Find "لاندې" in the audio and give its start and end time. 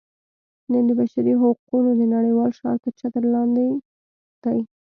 3.33-3.65